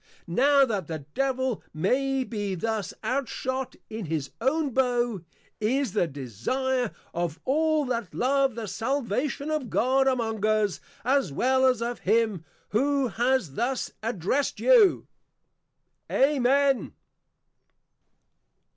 [0.25, 5.23] Now that the Devil may be thus outshot in his own Bow,
[5.59, 11.67] is the desire of all that love the Salvation of God among us, as well
[11.67, 15.05] as of him, who has thus Addressed you.
[16.09, 16.93] _Amen.